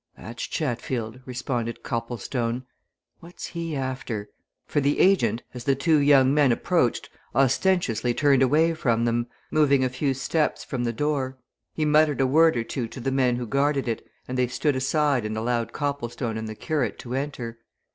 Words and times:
"That's 0.17 0.47
Chatfield," 0.47 1.19
responded 1.27 1.83
Copplestone. 1.83 2.65
"What's 3.19 3.45
he 3.45 3.75
after?" 3.75 4.31
For 4.65 4.81
the 4.81 4.99
agent, 4.99 5.43
as 5.53 5.65
the 5.65 5.75
two 5.75 5.99
young 5.99 6.33
men 6.33 6.51
approached, 6.51 7.11
ostentiously 7.35 8.15
turned 8.15 8.41
away 8.41 8.73
from 8.73 9.05
them, 9.05 9.27
moving 9.51 9.83
a 9.83 9.89
few 9.89 10.15
steps 10.15 10.63
from 10.63 10.85
the 10.85 10.91
door. 10.91 11.37
He 11.75 11.85
muttered 11.85 12.19
a 12.19 12.25
word 12.25 12.57
or 12.57 12.63
two 12.63 12.87
to 12.87 12.99
the 12.99 13.11
men 13.11 13.35
who 13.35 13.45
guarded 13.45 13.87
it 13.87 14.03
and 14.27 14.39
they 14.39 14.47
stood 14.47 14.75
aside 14.75 15.23
and 15.23 15.37
allowed 15.37 15.71
Copplestone 15.71 16.35
and 16.35 16.47
the 16.47 16.55
curate 16.55 16.97
to 16.97 17.13
enter. 17.13 17.59